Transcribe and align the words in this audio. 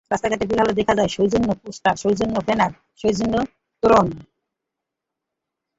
রাস্তাঘাটে 0.11 0.45
বের 0.45 0.59
হলে 0.61 0.73
দেখা 0.73 0.93
যায় 0.95 1.07
সৌজন্য 1.07 1.49
পোস্টার, 1.61 1.95
সৌজন্য 1.95 2.35
ব্যানার, 2.47 2.71
সৌজন্য 3.01 3.35
তোরণ। 3.83 4.07